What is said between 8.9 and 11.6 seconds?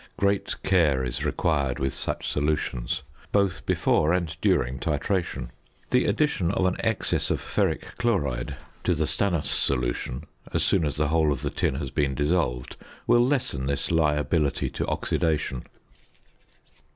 the stannous solution, as soon as the whole of the